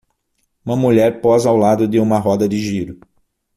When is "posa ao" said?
1.21-1.55